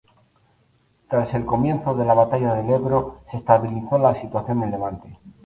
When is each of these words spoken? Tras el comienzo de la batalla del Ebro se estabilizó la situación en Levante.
Tras 1.11 1.31
el 1.35 1.45
comienzo 1.45 1.93
de 1.93 2.05
la 2.05 2.15
batalla 2.15 2.55
del 2.55 2.71
Ebro 2.71 3.19
se 3.29 3.37
estabilizó 3.37 3.99
la 3.99 4.15
situación 4.15 4.63
en 4.63 4.71
Levante. 4.71 5.19